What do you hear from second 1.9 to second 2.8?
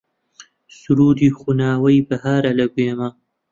بەهارە لە